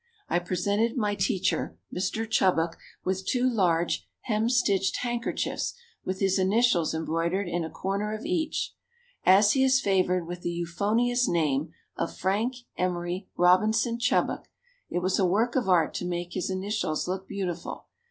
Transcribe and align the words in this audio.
I 0.27 0.39
presented 0.39 0.97
my 0.97 1.13
teacher, 1.13 1.77
Mr. 1.95 2.27
Chubbuck, 2.27 2.75
with 3.05 3.23
two 3.23 3.47
large 3.47 4.07
hemstitched 4.27 4.97
handkerchiefs 5.01 5.75
with 6.03 6.19
his 6.21 6.39
initials 6.39 6.95
embroidered 6.95 7.47
in 7.47 7.63
a 7.63 7.69
corner 7.69 8.11
of 8.11 8.25
each. 8.25 8.73
As 9.27 9.51
he 9.51 9.63
is 9.63 9.79
favored 9.79 10.25
with 10.25 10.41
the 10.41 10.49
euphonious 10.53 11.27
name 11.27 11.73
of 11.97 12.17
Frank 12.17 12.55
Emery 12.75 13.27
Robinson 13.37 13.99
Chubbuck 13.99 14.47
it 14.89 15.03
was 15.03 15.19
a 15.19 15.23
work 15.27 15.55
of 15.55 15.69
art 15.69 15.93
to 15.93 16.05
make 16.05 16.33
his 16.33 16.49
initials 16.49 17.07
look 17.07 17.27
beautiful. 17.27 17.85